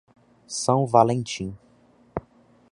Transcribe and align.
São 0.47 0.87
Valentim 0.87 1.55